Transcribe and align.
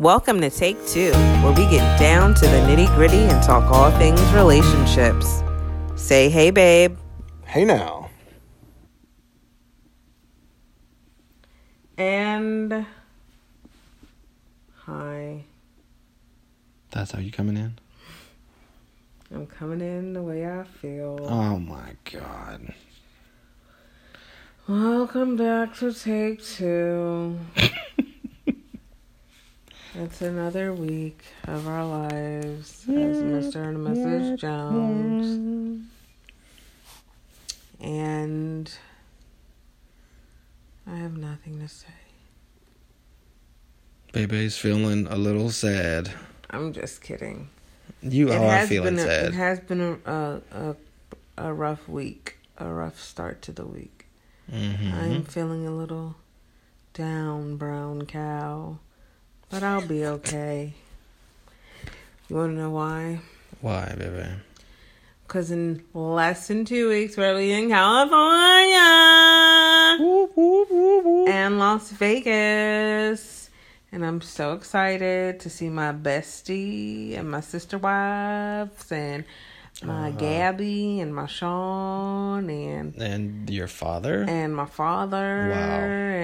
Welcome 0.00 0.40
to 0.42 0.50
Take 0.50 0.86
Two, 0.86 1.10
where 1.42 1.52
we 1.52 1.68
get 1.68 1.98
down 1.98 2.32
to 2.34 2.46
the 2.46 2.58
nitty 2.58 2.86
gritty 2.94 3.18
and 3.18 3.42
talk 3.42 3.64
all 3.64 3.90
things 3.98 4.20
relationships. 4.30 5.42
Say 5.96 6.28
hey, 6.28 6.52
babe. 6.52 6.96
Hey 7.44 7.64
now. 7.64 8.08
And 11.96 12.86
hi. 14.76 15.42
That's 16.92 17.10
how 17.10 17.18
you 17.18 17.32
coming 17.32 17.56
in? 17.56 17.76
I'm 19.34 19.48
coming 19.48 19.80
in 19.80 20.12
the 20.12 20.22
way 20.22 20.48
I 20.48 20.62
feel. 20.62 21.18
Oh 21.22 21.58
my 21.58 21.96
god. 22.04 22.72
Welcome 24.68 25.36
back 25.36 25.74
to 25.78 25.92
Take 25.92 26.44
Two. 26.44 27.40
it's 29.98 30.22
another 30.22 30.72
week 30.72 31.24
of 31.48 31.66
our 31.66 31.84
lives 31.84 32.84
as 32.88 33.20
Mr. 33.20 33.66
and 33.66 33.78
Mrs. 33.78 34.38
Jones. 34.38 35.86
And 37.80 38.72
I 40.86 40.96
have 40.96 41.16
nothing 41.16 41.58
to 41.60 41.68
say. 41.68 41.88
Baby's 44.12 44.56
feeling 44.56 45.08
a 45.08 45.16
little 45.16 45.50
sad. 45.50 46.12
I'm 46.50 46.72
just 46.72 47.02
kidding. 47.02 47.48
You 48.00 48.32
are 48.32 48.66
feeling 48.66 48.98
a, 48.98 49.02
sad. 49.02 49.26
It 49.26 49.34
has 49.34 49.58
been 49.60 49.80
a, 49.80 50.10
a 50.10 50.40
a 50.52 50.76
a 51.36 51.52
rough 51.52 51.88
week, 51.88 52.38
a 52.56 52.72
rough 52.72 53.00
start 53.00 53.42
to 53.42 53.52
the 53.52 53.66
week. 53.66 54.06
mm-hmm. 54.50 54.94
I'm 54.94 55.24
feeling 55.24 55.66
a 55.66 55.72
little 55.72 56.16
down, 56.94 57.56
brown 57.56 58.06
cow, 58.06 58.78
but 59.50 59.62
I'll 59.62 59.86
be 59.86 60.04
okay. 60.04 60.74
You 62.28 62.36
want 62.36 62.52
to 62.52 62.56
know 62.58 62.70
why? 62.70 63.20
Why, 63.60 63.94
baby? 63.98 64.26
Because 65.26 65.50
in 65.50 65.82
less 65.94 66.48
than 66.48 66.64
two 66.64 66.88
weeks, 66.88 67.16
we'll 67.16 67.36
be 67.36 67.52
in 67.52 67.68
California 67.68 68.78
whoop, 70.00 70.32
whoop, 70.36 70.68
whoop. 71.04 71.28
and 71.28 71.58
Las 71.58 71.90
Vegas. 71.92 73.50
And 73.90 74.04
I'm 74.04 74.20
so 74.20 74.52
excited 74.52 75.40
to 75.40 75.50
see 75.50 75.68
my 75.70 75.92
bestie 75.92 77.16
and 77.18 77.30
my 77.30 77.40
sister 77.40 77.78
wives 77.78 78.92
and 78.92 79.24
my 79.82 80.08
Uh-huh. 80.08 80.18
Gabby 80.18 81.00
and 81.00 81.14
my 81.14 81.26
Sean 81.26 82.50
and 82.50 82.94
And 83.00 83.48
your 83.50 83.66
father? 83.68 84.24
and 84.28 84.54
my 84.54 84.66
father. 84.66 85.48
Wow. 85.50 85.56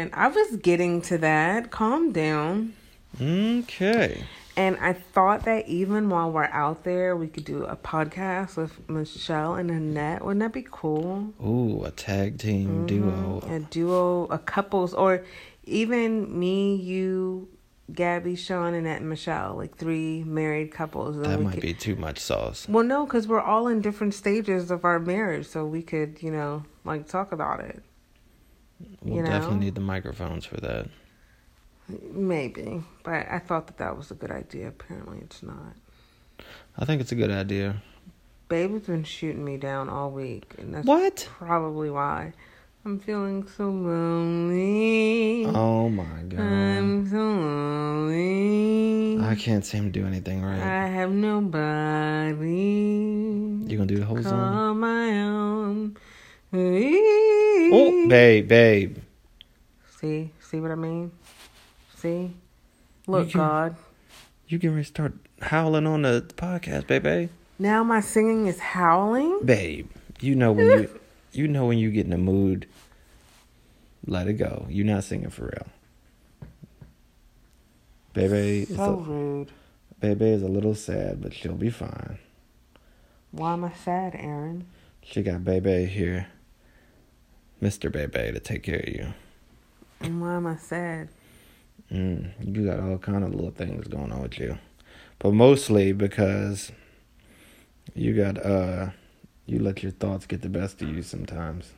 And 0.01 0.11
I 0.13 0.29
was 0.29 0.57
getting 0.57 1.01
to 1.03 1.19
that. 1.19 1.71
Calm 1.71 2.13
down. 2.13 2.75
Okay. 3.21 4.25
And 4.57 4.77
I 4.77 4.93
thought 4.93 5.45
that 5.47 5.67
even 5.67 6.09
while 6.09 6.31
we're 6.31 6.45
out 6.45 6.85
there, 6.85 7.17
we 7.17 7.27
could 7.27 7.45
do 7.45 7.65
a 7.65 7.75
podcast 7.75 8.57
with 8.57 8.89
Michelle 8.89 9.55
and 9.55 9.69
Annette. 9.71 10.25
Wouldn't 10.25 10.41
that 10.41 10.53
be 10.53 10.67
cool? 10.71 11.35
Ooh, 11.45 11.85
a 11.85 11.91
tag 11.91 12.39
team 12.39 12.69
mm-hmm. 12.69 12.87
duo. 12.87 13.43
A 13.49 13.59
duo, 13.59 14.27
a 14.27 14.39
couples, 14.39 14.95
or 14.95 15.25
even 15.65 16.39
me, 16.39 16.77
you, 16.77 17.49
Gabby, 17.93 18.37
Sean, 18.37 18.75
Annette, 18.75 19.01
and 19.01 19.11
Michelle, 19.11 19.57
like 19.57 19.77
three 19.77 20.23
married 20.23 20.71
couples. 20.71 21.17
That 21.17 21.41
might 21.41 21.55
could- 21.55 21.63
be 21.63 21.75
too 21.75 21.97
much 21.97 22.21
sauce. 22.21 22.69
Well, 22.69 22.85
no, 22.85 23.07
because 23.07 23.27
we're 23.27 23.41
all 23.41 23.67
in 23.67 23.81
different 23.81 24.15
stages 24.15 24.71
of 24.71 24.85
our 24.85 25.01
marriage, 25.01 25.47
so 25.47 25.67
we 25.67 25.83
could, 25.83 26.23
you 26.23 26.31
know, 26.31 26.65
like 26.85 27.09
talk 27.09 27.33
about 27.33 27.59
it. 27.59 27.83
We'll 29.03 29.17
you 29.17 29.23
know? 29.23 29.31
definitely 29.31 29.59
need 29.59 29.75
the 29.75 29.81
microphones 29.81 30.45
for 30.45 30.59
that. 30.59 30.87
Maybe, 31.89 32.83
but 33.03 33.27
I 33.31 33.39
thought 33.39 33.67
that 33.67 33.79
that 33.79 33.97
was 33.97 34.11
a 34.11 34.15
good 34.15 34.31
idea. 34.31 34.69
Apparently, 34.69 35.19
it's 35.19 35.43
not. 35.43 35.75
I 36.79 36.85
think 36.85 37.01
it's 37.01 37.13
a 37.13 37.17
good 37.17 37.31
idea. 37.31 37.77
Baby's 38.49 38.83
been 38.87 39.05
shooting 39.05 39.45
me 39.45 39.57
down 39.59 39.89
all 39.89 40.11
week, 40.11 40.55
and 40.59 40.75
that's 40.75 40.87
What? 40.87 41.29
probably 41.39 41.91
why 41.91 42.33
I'm 42.85 42.99
feeling 43.01 43.47
so 43.57 43.71
lonely. 43.71 45.47
Oh 45.47 45.89
my 45.89 46.05
god. 46.29 46.41
I'm 46.41 47.09
so 47.09 47.17
lonely. 47.17 49.19
I 49.25 49.35
can't 49.35 49.65
seem 49.65 49.85
to 49.85 49.91
do 49.91 50.07
anything 50.07 50.43
right. 50.43 50.61
I 50.61 50.87
have 50.87 51.11
nobody. 51.11 52.45
You 53.67 53.77
gonna 53.77 53.87
do 53.87 53.99
the 53.99 54.05
whole 54.05 54.23
song? 54.23 54.79
My 54.81 55.23
own. 55.23 55.97
Oh, 56.53 58.07
babe, 58.09 58.47
babe. 58.49 58.99
See, 59.99 60.31
see 60.41 60.61
what 60.61 60.71
I 60.71 60.75
mean? 60.77 61.11
See, 62.05 62.37
look, 63.07 63.29
You 63.29 63.33
can- 63.33 63.41
God. 63.41 63.77
You 64.47 64.59
can 64.59 64.85
start 64.85 65.15
howling 65.41 65.87
on 65.87 66.03
the 66.03 66.21
podcast, 66.37 66.87
baby. 66.87 67.31
Now 67.59 67.83
my 67.83 68.01
singing 68.01 68.47
is 68.47 68.59
howling. 68.61 69.41
Babe, 69.43 69.89
you 70.21 70.35
know 70.35 70.53
when 70.53 70.67
you 70.83 71.01
you 71.33 71.49
know 71.49 71.65
when 71.65 71.79
you 71.79 71.91
get 71.91 72.05
in 72.05 72.11
the 72.11 72.19
mood. 72.19 72.67
Let 74.07 74.29
it 74.29 74.35
go. 74.35 74.67
You're 74.69 74.85
not 74.85 75.05
singing 75.05 75.31
for 75.31 75.45
real. 75.47 75.67
Baby, 78.13 78.65
is 78.71 78.77
So 78.77 78.83
a, 78.85 78.97
rude. 78.97 79.51
baby 79.99 80.27
is 80.27 80.43
a 80.43 80.49
little 80.49 80.75
sad, 80.75 81.23
but 81.23 81.33
she'll 81.33 81.55
be 81.55 81.71
fine. 81.71 82.19
Why 83.31 83.55
am 83.55 83.65
I 83.65 83.73
sad, 83.73 84.15
Aaron? 84.15 84.67
She 85.03 85.23
got 85.23 85.43
baby 85.43 85.87
here, 85.87 86.27
Mister 87.63 87.89
Baby, 87.89 88.31
to 88.33 88.41
take 88.41 88.63
care 88.63 88.81
of 88.81 88.89
you. 88.89 89.15
And 90.03 90.21
why 90.21 90.35
am 90.35 90.47
I 90.47 90.57
sad? 90.57 91.09
Mm, 91.93 92.33
you 92.41 92.67
got 92.67 92.81
all 92.81 92.99
kind 92.99 93.25
of 93.25 93.35
little 93.35 93.51
things 93.51 93.87
going 93.87 94.11
on 94.11 94.23
with 94.23 94.39
you, 94.39 94.59
but 95.19 95.33
mostly 95.33 95.93
because 95.93 96.73
you 97.95 98.15
got 98.15 98.45
uh, 98.45 98.91
you 99.47 99.59
let 99.59 99.83
your 99.83 99.93
thoughts 99.93 100.27
get 100.27 100.43
the 100.43 100.49
best 100.49 100.81
of 100.83 100.89
you 100.89 101.03
sometimes. 101.03 101.73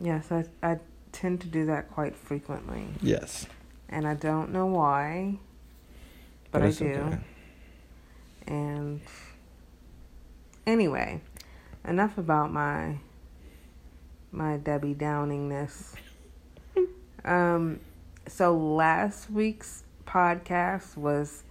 Yes, 0.00 0.30
I 0.30 0.44
I 0.62 0.78
tend 1.12 1.40
to 1.42 1.46
do 1.46 1.64
that 1.66 1.90
quite 1.90 2.14
frequently, 2.16 2.84
Yes, 3.00 3.46
and 3.88 4.06
I 4.06 4.14
don't 4.14 4.52
know 4.52 4.66
why, 4.66 5.38
but, 6.50 6.62
I 6.62 6.70
do. 6.70 6.84
okay. 6.84 7.18
And 8.46 9.00
anyway, 10.66 11.20
enough 11.86 12.18
about 12.18 12.52
my 12.52 12.98
my 14.32 14.56
Debbie 14.58 14.94
Downingness. 14.94 15.94
um, 17.24 17.80
so 18.28 18.56
last 18.56 19.30
week's 19.30 19.84
podcast 20.06 20.96
was 20.96 21.42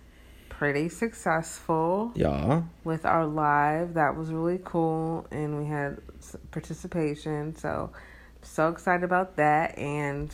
pretty 0.50 0.88
successful 0.90 2.12
Yeah. 2.16 2.64
with 2.84 3.06
our 3.06 3.26
live. 3.26 3.94
That 3.96 4.16
was 4.16 4.32
really 4.32 4.60
cool, 4.64 5.28
and 5.32 5.58
we 5.58 5.66
had 5.66 6.00
participation. 6.52 7.56
So, 7.56 7.92
so 8.42 8.70
excited 8.70 9.04
about 9.04 9.36
that, 9.36 9.78
and 9.78 10.30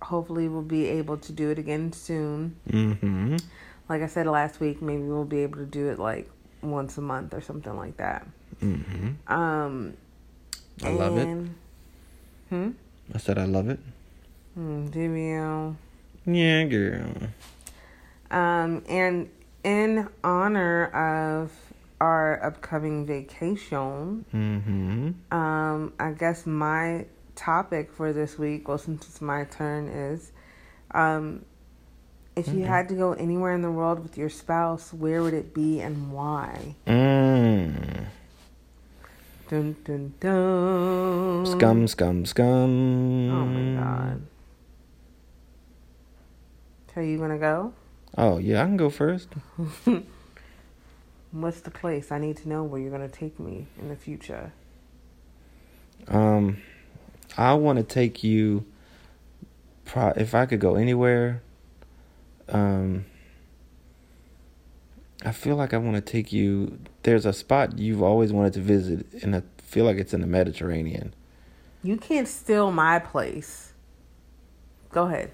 hopefully 0.00 0.48
we'll 0.48 0.62
be 0.62 0.86
able 0.86 1.18
to 1.18 1.32
do 1.32 1.50
it 1.50 1.58
again 1.58 1.92
soon. 1.92 2.56
Mm-hmm. 2.70 3.36
Like 3.88 4.02
I 4.02 4.06
said 4.06 4.26
last 4.26 4.60
week, 4.60 4.80
maybe 4.80 5.02
we'll 5.02 5.24
be 5.24 5.40
able 5.40 5.58
to 5.58 5.66
do 5.66 5.88
it 5.88 5.98
like 5.98 6.30
once 6.62 6.98
a 6.98 7.00
month 7.02 7.34
or 7.34 7.40
something 7.40 7.76
like 7.76 7.96
that. 7.98 8.26
Mm-hmm. 8.62 9.32
Um, 9.32 9.94
I 10.82 10.90
love 10.90 11.18
it. 11.18 11.48
Hmm. 12.48 12.70
I 13.14 13.18
said 13.18 13.38
I 13.38 13.44
love 13.44 13.68
it. 13.68 13.80
You? 14.58 15.76
Yeah, 16.26 16.64
girl. 16.64 17.12
Um, 18.30 18.82
and 18.88 19.30
in 19.62 20.08
honor 20.24 20.86
of 20.86 21.52
our 22.00 22.42
upcoming 22.44 23.06
vacation, 23.06 24.24
Mm-hmm. 24.34 25.34
um, 25.36 25.92
I 26.00 26.10
guess 26.12 26.44
my 26.44 27.06
topic 27.36 27.92
for 27.92 28.12
this 28.12 28.36
week, 28.38 28.66
well, 28.68 28.78
since 28.78 29.06
it's 29.08 29.20
my 29.20 29.44
turn, 29.44 29.88
is 29.88 30.32
um, 30.90 31.44
if 32.34 32.48
you 32.48 32.60
Okay. 32.60 32.68
had 32.68 32.88
to 32.88 32.94
go 32.94 33.12
anywhere 33.12 33.54
in 33.54 33.62
the 33.62 33.70
world 33.70 34.00
with 34.00 34.18
your 34.18 34.28
spouse, 34.30 34.92
where 34.92 35.22
would 35.22 35.34
it 35.34 35.54
be 35.54 35.80
and 35.80 36.12
why? 36.12 36.74
Mm. 36.86 38.06
Dun 39.48 39.76
dun 39.84 40.14
dun. 40.20 41.46
Scum, 41.46 41.86
scum, 41.88 42.26
scum. 42.26 43.30
Oh 43.30 43.46
my 43.46 43.80
god. 43.80 44.22
So 46.98 47.02
you 47.02 47.16
gonna 47.16 47.38
go? 47.38 47.74
Oh 48.16 48.38
yeah, 48.38 48.60
I 48.60 48.64
can 48.64 48.76
go 48.76 48.90
first. 48.90 49.28
What's 51.30 51.60
the 51.60 51.70
place? 51.70 52.10
I 52.10 52.18
need 52.18 52.38
to 52.38 52.48
know 52.48 52.64
where 52.64 52.80
you're 52.80 52.90
gonna 52.90 53.06
take 53.06 53.38
me 53.38 53.68
in 53.78 53.88
the 53.88 53.94
future. 53.94 54.52
Um, 56.08 56.60
I 57.36 57.54
want 57.54 57.78
to 57.78 57.84
take 57.84 58.24
you. 58.24 58.64
Pro- 59.84 60.12
if 60.16 60.34
I 60.34 60.44
could 60.46 60.58
go 60.58 60.74
anywhere, 60.74 61.40
um, 62.48 63.04
I 65.24 65.30
feel 65.30 65.54
like 65.54 65.72
I 65.72 65.78
want 65.78 65.94
to 65.94 66.00
take 66.00 66.32
you. 66.32 66.80
There's 67.04 67.26
a 67.26 67.32
spot 67.32 67.78
you've 67.78 68.02
always 68.02 68.32
wanted 68.32 68.54
to 68.54 68.60
visit, 68.60 69.06
and 69.22 69.36
I 69.36 69.44
feel 69.58 69.84
like 69.84 69.98
it's 69.98 70.12
in 70.12 70.20
the 70.20 70.26
Mediterranean. 70.26 71.14
You 71.80 71.96
can't 71.96 72.26
steal 72.26 72.72
my 72.72 72.98
place. 72.98 73.72
Go 74.90 75.06
ahead. 75.06 75.30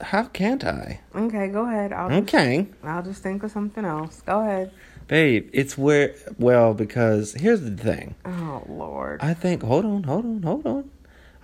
How 0.00 0.24
can't 0.24 0.64
I? 0.64 1.00
Okay, 1.14 1.48
go 1.48 1.66
ahead. 1.66 1.92
I'll 1.92 2.08
just, 2.08 2.34
Okay. 2.34 2.66
I'll 2.82 3.02
just 3.02 3.22
think 3.22 3.42
of 3.42 3.50
something 3.50 3.84
else. 3.84 4.22
Go 4.22 4.40
ahead. 4.40 4.72
Babe, 5.06 5.48
it's 5.52 5.76
where, 5.76 6.14
well, 6.38 6.74
because 6.74 7.34
here's 7.34 7.60
the 7.60 7.76
thing. 7.76 8.14
Oh 8.24 8.62
Lord. 8.68 9.20
I 9.22 9.34
think, 9.34 9.62
hold 9.62 9.84
on, 9.84 10.04
hold 10.04 10.24
on, 10.24 10.42
hold 10.42 10.66
on. 10.66 10.90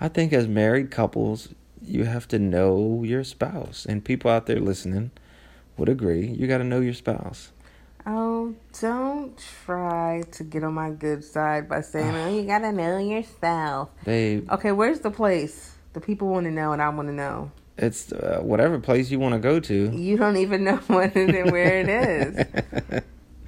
I 0.01 0.09
think 0.09 0.33
as 0.33 0.49
married 0.49 0.91
couples, 0.91 1.51
you 1.83 2.05
have 2.05 2.27
to 2.29 2.39
know 2.39 3.03
your 3.05 3.23
spouse. 3.25 3.87
And 3.87 4.05
people 4.05 4.31
out 4.31 4.47
there 4.47 4.61
listening 4.61 5.11
would 5.77 5.89
agree. 5.89 6.27
You 6.27 6.47
got 6.47 6.59
to 6.59 6.65
know 6.65 6.81
your 6.81 6.95
spouse. 6.95 7.53
Oh, 8.07 8.55
don't 8.81 9.39
try 9.67 10.23
to 10.33 10.45
get 10.45 10.65
on 10.65 10.73
my 10.73 10.91
good 10.91 11.23
side 11.23 11.69
by 11.69 11.83
saying, 11.83 12.15
"Oh, 12.15 12.35
you 12.35 12.45
gotta 12.47 12.73
know 12.73 12.97
yourself." 12.97 13.91
Babe, 14.05 14.51
Okay, 14.51 14.73
where's 14.73 15.01
the 15.01 15.11
place? 15.11 15.75
The 15.93 16.01
people 16.01 16.29
want 16.29 16.45
to 16.47 16.51
know, 16.51 16.73
and 16.73 16.81
I 16.81 16.89
want 16.89 17.09
to 17.09 17.15
know. 17.15 17.51
It's 17.79 18.13
uh, 18.13 18.41
whatever 18.43 18.79
place 18.79 19.11
you 19.11 19.19
want 19.19 19.35
to 19.35 19.41
go 19.41 19.61
to. 19.61 19.91
You 19.91 20.17
don't 20.17 20.37
even 20.37 20.65
know 20.65 20.77
what 20.87 21.17
it 21.17 21.35
is, 21.35 21.51
where 21.51 21.81
it 21.81 21.89
is. 21.89 23.03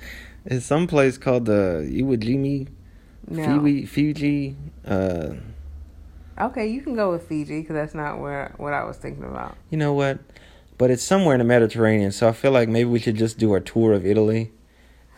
it's 0.46 0.66
some 0.66 0.86
place 0.86 1.18
called 1.18 1.44
the 1.46 1.86
Iwo 1.92 2.16
Jima, 2.16 2.68
No. 3.28 3.60
Fiji, 3.62 3.86
Fiji. 3.86 4.56
Uh, 4.86 5.34
Okay, 6.40 6.66
you 6.66 6.80
can 6.80 6.96
go 6.96 7.10
with 7.12 7.28
Fiji 7.28 7.60
because 7.60 7.74
that's 7.74 7.94
not 7.94 8.18
where 8.18 8.54
what 8.56 8.72
I 8.72 8.84
was 8.84 8.96
thinking 8.96 9.24
about. 9.24 9.54
you 9.70 9.76
know 9.76 9.92
what? 9.92 10.18
But 10.78 10.90
it's 10.90 11.02
somewhere 11.02 11.34
in 11.34 11.38
the 11.38 11.44
Mediterranean, 11.44 12.10
so 12.10 12.26
I 12.26 12.32
feel 12.32 12.50
like 12.50 12.68
maybe 12.70 12.88
we 12.88 12.98
should 12.98 13.16
just 13.16 13.38
do 13.38 13.54
a 13.54 13.60
tour 13.60 13.92
of 13.92 14.06
Italy 14.06 14.50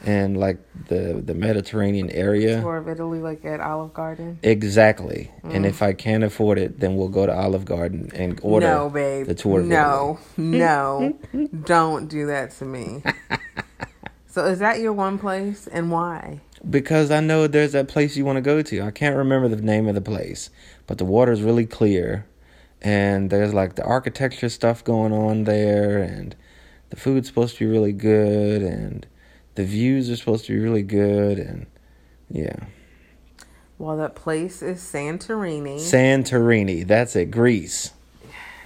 and 0.05 0.37
like 0.39 0.59
the 0.89 1.23
the 1.25 1.35
Mediterranean 1.35 2.11
area. 2.11 2.61
Tour 2.61 2.77
of 2.79 2.89
Italy, 2.89 3.21
like 3.21 3.45
at 3.45 3.61
Olive 3.61 3.95
Garden. 3.95 4.39
Exactly. 4.43 5.31
And 5.43 5.65
Mm. 5.65 5.69
if 5.69 5.83
I 5.83 5.93
can't 5.95 6.25
afford 6.25 6.59
it, 6.59 6.81
then 6.81 6.97
we'll 6.97 7.09
go 7.09 7.27
to 7.27 7.33
Olive 7.35 7.65
Garden 7.65 8.11
and 8.15 8.39
order. 8.43 8.67
no, 8.67 8.91
babe. 8.91 9.27
the 9.27 9.35
tour 9.35 9.61
of 9.61 9.67
no, 9.67 10.19
no, 10.37 11.17
don't 11.65 12.09
do 12.09 12.27
that 12.27 12.51
to 12.59 12.65
me. 12.65 13.03
so, 14.27 14.45
is 14.47 14.59
that 14.59 14.81
your 14.81 14.93
one 14.93 15.19
place, 15.19 15.67
and 15.69 15.91
why? 15.91 16.41
Because 16.69 17.11
I 17.11 17.21
know 17.21 17.47
there's 17.47 17.73
that 17.73 17.89
place 17.89 18.17
you 18.17 18.25
want 18.25 18.37
to 18.37 18.43
go 18.43 18.63
to. 18.63 18.81
I 18.83 18.91
can't 18.91 19.17
remember 19.17 19.49
the 19.49 19.57
name 19.63 19.87
of 19.87 19.95
the 19.95 20.01
place, 20.01 20.51
but 20.87 20.99
the 20.99 21.05
water's 21.05 21.43
really 21.43 21.67
clear, 21.67 22.27
and 22.83 23.31
there's 23.31 23.55
like 23.55 23.77
the 23.77 23.85
architecture 23.85 24.49
stuff 24.49 24.83
going 24.85 25.13
on 25.13 25.45
there, 25.45 25.99
and 25.99 26.35
the 26.91 26.97
food's 26.97 27.29
supposed 27.29 27.57
to 27.59 27.65
be 27.67 27.71
really 27.71 27.93
good, 27.93 28.63
and 28.63 29.07
the 29.55 29.65
views 29.65 30.11
are 30.11 30.17
supposed 30.17 30.47
to 30.47 30.53
be 30.53 30.59
really 30.59 30.83
good, 30.83 31.39
and 31.39 31.67
yeah. 32.31 32.57
Well, 33.79 33.97
that 33.97 34.15
place 34.15 34.63
is 34.63 34.81
Santorini, 34.81 35.77
Santorini, 35.77 36.87
that's 36.87 37.17
it, 37.17 37.31
Greece. 37.31 37.93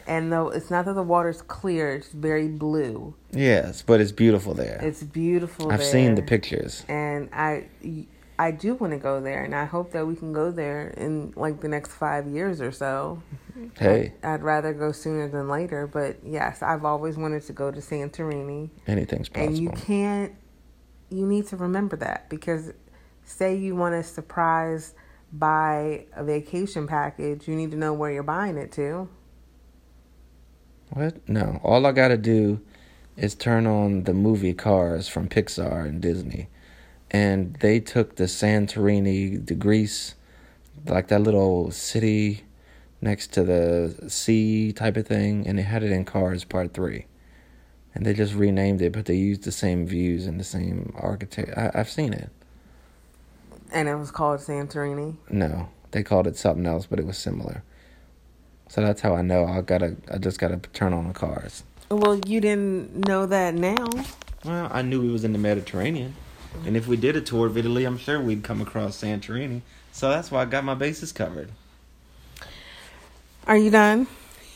and 0.06 0.32
though 0.32 0.48
it's 0.50 0.70
not 0.70 0.84
that 0.84 0.94
the 0.94 1.02
water's 1.02 1.42
clear, 1.42 1.94
it's 1.94 2.08
very 2.12 2.48
blue. 2.48 3.14
Yes, 3.32 3.82
but 3.82 4.00
it's 4.00 4.12
beautiful 4.12 4.54
there. 4.54 4.78
It's 4.82 5.02
beautiful. 5.02 5.70
I've 5.72 5.84
seen 5.84 6.14
the 6.14 6.22
pictures. 6.22 6.84
and 6.88 7.28
I 7.32 7.64
I 8.38 8.52
do 8.52 8.74
want 8.74 8.92
to 8.92 8.98
go 8.98 9.20
there, 9.20 9.42
and 9.42 9.54
I 9.54 9.64
hope 9.64 9.90
that 9.92 10.06
we 10.06 10.14
can 10.14 10.32
go 10.32 10.50
there 10.52 10.90
in 10.90 11.32
like 11.36 11.60
the 11.60 11.68
next 11.68 11.90
five 11.92 12.26
years 12.28 12.60
or 12.60 12.70
so. 12.70 13.22
Hey, 13.78 14.12
I'd, 14.22 14.34
I'd 14.34 14.42
rather 14.42 14.72
go 14.72 14.92
sooner 14.92 15.26
than 15.28 15.48
later, 15.48 15.88
but 15.88 16.18
yes, 16.24 16.62
I've 16.62 16.84
always 16.84 17.16
wanted 17.16 17.42
to 17.44 17.52
go 17.52 17.72
to 17.72 17.80
Santorini, 17.80 18.70
anything's 18.86 19.28
possible. 19.28 19.48
and 19.48 19.58
you 19.58 19.70
can't. 19.70 20.34
You 21.10 21.26
need 21.26 21.46
to 21.48 21.56
remember 21.56 21.96
that 21.96 22.28
because, 22.28 22.72
say 23.24 23.56
you 23.56 23.74
want 23.74 23.94
to 23.94 24.02
surprise 24.02 24.94
buy 25.32 26.06
a 26.14 26.24
vacation 26.24 26.86
package, 26.86 27.48
you 27.48 27.54
need 27.54 27.70
to 27.70 27.76
know 27.76 27.92
where 27.92 28.10
you're 28.10 28.22
buying 28.22 28.56
it 28.56 28.72
to. 28.72 29.08
What? 30.90 31.28
No. 31.28 31.60
All 31.62 31.84
I 31.86 31.92
gotta 31.92 32.16
do 32.16 32.60
is 33.16 33.34
turn 33.34 33.66
on 33.66 34.04
the 34.04 34.14
movie 34.14 34.54
Cars 34.54 35.08
from 35.08 35.28
Pixar 35.28 35.86
and 35.86 36.00
Disney. 36.00 36.48
And 37.10 37.54
they 37.56 37.80
took 37.80 38.16
the 38.16 38.24
Santorini, 38.24 39.44
the 39.44 39.54
Greece, 39.54 40.14
like 40.86 41.08
that 41.08 41.20
little 41.20 41.70
city 41.70 42.44
next 43.00 43.32
to 43.32 43.44
the 43.44 44.08
sea 44.08 44.72
type 44.72 44.96
of 44.96 45.06
thing, 45.06 45.46
and 45.46 45.58
they 45.58 45.62
had 45.62 45.82
it 45.82 45.90
in 45.90 46.04
Cars 46.04 46.44
Part 46.44 46.74
3. 46.74 47.06
And 47.94 48.04
they 48.06 48.14
just 48.14 48.34
renamed 48.34 48.82
it, 48.82 48.92
but 48.92 49.06
they 49.06 49.16
used 49.16 49.44
the 49.44 49.52
same 49.52 49.86
views 49.86 50.26
and 50.26 50.38
the 50.38 50.44
same 50.44 50.92
architect. 50.96 51.56
I, 51.56 51.70
I've 51.74 51.90
seen 51.90 52.12
it. 52.12 52.30
And 53.72 53.88
it 53.88 53.96
was 53.96 54.10
called 54.10 54.40
Santorini. 54.40 55.16
No, 55.30 55.68
they 55.90 56.02
called 56.02 56.26
it 56.26 56.36
something 56.36 56.66
else, 56.66 56.86
but 56.86 56.98
it 56.98 57.06
was 57.06 57.18
similar. 57.18 57.62
So 58.68 58.82
that's 58.82 59.00
how 59.00 59.14
I 59.14 59.22
know. 59.22 59.46
I 59.46 59.62
gotta. 59.62 59.96
I 60.12 60.18
just 60.18 60.38
gotta 60.38 60.58
turn 60.72 60.92
on 60.92 61.08
the 61.08 61.14
cars. 61.14 61.64
Well, 61.90 62.20
you 62.26 62.40
didn't 62.40 63.08
know 63.08 63.24
that 63.26 63.54
now. 63.54 63.88
Well, 64.44 64.68
I 64.70 64.82
knew 64.82 65.00
we 65.00 65.10
was 65.10 65.24
in 65.24 65.32
the 65.32 65.38
Mediterranean, 65.38 66.14
and 66.66 66.76
if 66.76 66.86
we 66.86 66.96
did 66.96 67.16
a 67.16 67.20
tour 67.20 67.46
of 67.46 67.56
Italy, 67.56 67.84
I'm 67.84 67.98
sure 67.98 68.20
we'd 68.20 68.44
come 68.44 68.60
across 68.60 69.00
Santorini. 69.02 69.62
So 69.92 70.10
that's 70.10 70.30
why 70.30 70.42
I 70.42 70.44
got 70.44 70.64
my 70.64 70.74
bases 70.74 71.12
covered. 71.12 71.50
Are 73.46 73.56
you 73.56 73.70
done? 73.70 74.06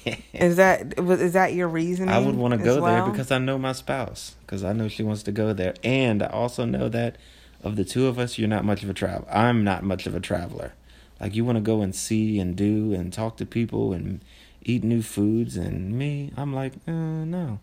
Is 0.33 0.57
that 0.57 0.99
is 0.99 1.33
that 1.35 1.55
your 1.55 1.69
reasoning? 1.69 2.15
I 2.15 2.19
would 2.19 2.35
want 2.35 2.53
to 2.53 2.59
go 2.59 2.81
well? 2.81 3.05
there 3.05 3.11
because 3.11 3.31
I 3.31 3.39
know 3.39 3.59
my 3.59 3.73
spouse, 3.73 4.35
because 4.41 4.65
I 4.65 4.73
know 4.73 4.89
she 4.89 5.03
wants 5.03 5.23
to 5.25 5.33
go 5.33 5.53
there, 5.53 5.75
and 5.85 6.23
I 6.23 6.27
also 6.27 6.65
know 6.65 6.89
that 6.89 7.17
of 7.63 7.77
the 7.77 7.85
two 7.85 8.07
of 8.07 8.19
us, 8.19 8.39
you're 8.39 8.49
not 8.49 8.65
much 8.65 8.83
of 8.83 8.91
a 8.91 8.95
travel. 8.95 9.29
I'm 9.31 9.63
not 9.63 9.85
much 9.85 10.07
of 10.07 10.17
a 10.17 10.21
traveler. 10.21 10.73
Like 11.21 11.37
you 11.37 11.45
want 11.45 11.57
to 11.57 11.63
go 11.63 11.83
and 11.83 11.95
see 11.95 12.41
and 12.41 12.57
do 12.57 12.93
and 12.93 13.13
talk 13.13 13.37
to 13.37 13.47
people 13.47 13.93
and 13.93 14.21
eat 14.63 14.83
new 14.83 15.03
foods, 15.03 15.57
and 15.57 15.93
me, 15.97 16.33
I'm 16.37 16.53
like, 16.53 16.73
uh, 16.89 16.91
no, 16.91 17.61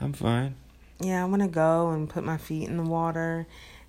I'm 0.00 0.12
fine. 0.12 0.56
Yeah, 1.00 1.22
I 1.22 1.26
want 1.26 1.42
to 1.42 1.48
go 1.48 1.90
and 1.90 2.08
put 2.08 2.24
my 2.24 2.36
feet 2.36 2.68
in 2.68 2.76
the 2.76 2.82
water 2.82 3.46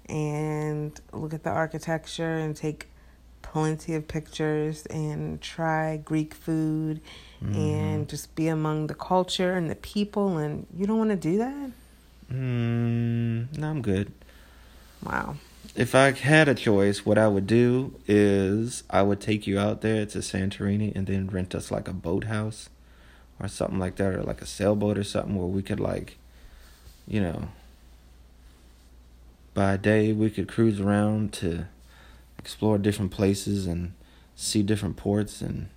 and 0.07 0.99
look 1.11 1.33
at 1.33 1.43
the 1.43 1.49
architecture 1.49 2.37
and 2.37 2.55
take 2.55 2.87
plenty 3.51 3.93
of 3.95 4.07
pictures 4.07 4.85
and 4.87 5.39
try 5.41 5.97
Greek 5.97 6.33
food 6.33 7.01
Mm-hmm. 7.43 7.59
and 7.59 8.09
just 8.09 8.33
be 8.33 8.47
among 8.47 8.87
the 8.87 8.95
culture 8.95 9.53
and 9.53 9.69
the 9.69 9.75
people. 9.75 10.37
And 10.37 10.65
you 10.75 10.87
don't 10.87 10.97
want 10.97 11.09
to 11.11 11.15
do 11.17 11.37
that? 11.37 11.71
Mm, 12.31 13.57
no, 13.57 13.69
I'm 13.69 13.81
good. 13.81 14.13
Wow. 15.03 15.35
If 15.75 15.93
I 15.93 16.11
had 16.11 16.47
a 16.47 16.55
choice, 16.55 17.05
what 17.05 17.17
I 17.17 17.27
would 17.27 17.45
do 17.45 17.93
is 18.07 18.83
I 18.89 19.01
would 19.03 19.19
take 19.19 19.45
you 19.45 19.59
out 19.59 19.81
there 19.81 20.05
to 20.07 20.19
Santorini 20.19 20.95
and 20.95 21.05
then 21.07 21.27
rent 21.27 21.53
us 21.53 21.69
like 21.69 21.87
a 21.89 21.93
boathouse 21.93 22.69
or 23.39 23.49
something 23.49 23.79
like 23.79 23.97
that, 23.97 24.13
or 24.15 24.23
like 24.23 24.41
a 24.41 24.45
sailboat 24.47 24.97
or 24.97 25.03
something 25.03 25.35
where 25.35 25.45
we 25.45 25.61
could 25.61 25.81
like, 25.81 26.17
you 27.05 27.19
know, 27.21 27.49
by 29.53 29.75
day 29.77 30.13
we 30.13 30.29
could 30.29 30.47
cruise 30.47 30.79
around 30.79 31.33
to 31.33 31.65
explore 32.37 32.77
different 32.77 33.11
places 33.11 33.65
and 33.65 33.93
see 34.35 34.61
different 34.63 34.97
ports 34.97 35.41
and 35.41 35.69